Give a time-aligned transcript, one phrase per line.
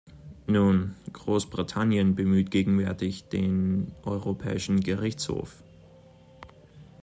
[0.47, 5.61] Nun, Großbritannien bemüht gegenwärtig den Europäischen Gerichtshof.